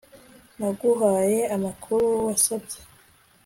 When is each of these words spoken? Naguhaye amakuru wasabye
Naguhaye 0.59 1.39
amakuru 1.55 2.05
wasabye 2.27 2.77